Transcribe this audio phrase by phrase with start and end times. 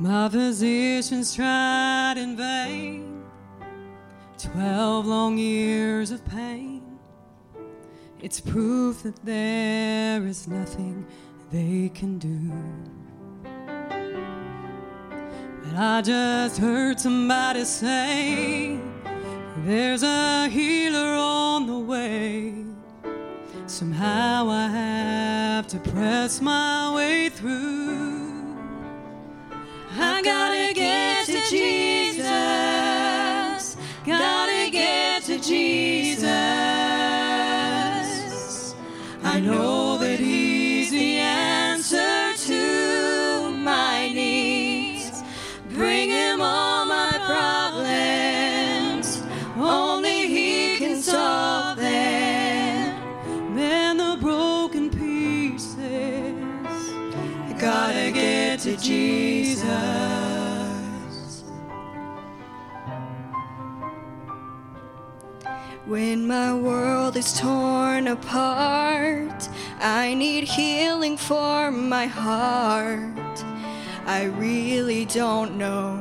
[0.00, 3.22] My physicians tried in vain.
[4.38, 6.98] Twelve long years of pain.
[8.20, 11.06] It's proof that there is nothing
[11.52, 12.50] they can do.
[15.62, 18.80] But I just heard somebody say
[19.64, 21.39] there's a healer.
[23.80, 28.54] Somehow I have to press my way through.
[29.98, 32.28] I gotta get to Jesus.
[34.04, 35.99] Gotta get to Jesus.
[58.60, 59.70] To Jesus.
[65.86, 69.48] When my world is torn apart,
[69.80, 73.44] I need healing for my heart.
[74.04, 75.96] I really don't know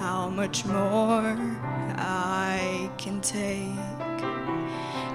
[0.00, 1.36] how much more
[1.98, 3.78] I can take.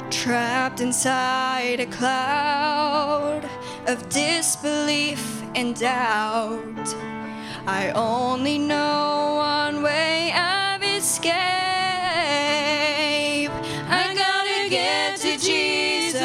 [0.09, 3.43] Trapped inside a cloud
[3.87, 6.95] of disbelief and doubt.
[7.65, 11.33] I only know one way of escape.
[13.89, 16.21] I gotta get to Jesus.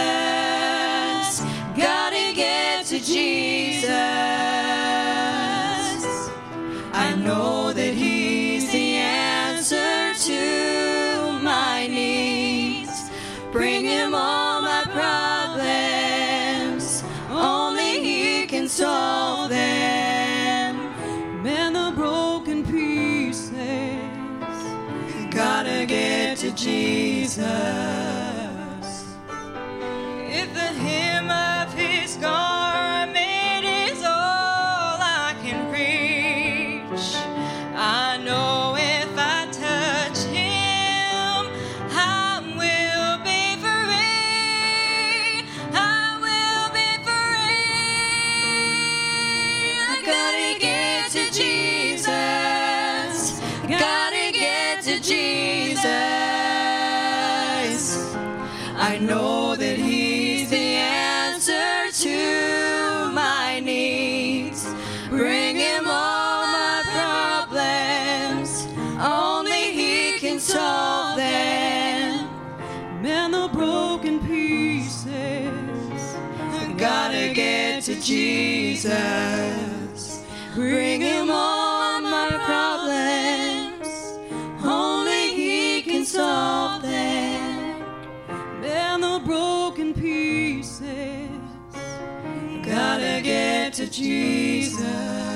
[1.74, 3.89] Gotta get to Jesus.
[6.92, 13.11] I know that He's the answer to my needs.
[13.50, 15.62] Bring Him all my problems.
[17.30, 19.11] Only He can solve
[26.42, 28.32] to Jesus.
[58.83, 64.67] I know that He's the answer to my needs.
[65.09, 66.83] Bring Him all my
[67.47, 68.67] problems.
[69.01, 72.29] Only He can solve them.
[73.01, 75.07] Man, the broken pieces.
[76.77, 78.93] Gotta get to Jesus.
[80.57, 81.52] Bring Him all
[93.72, 95.32] to Jesus.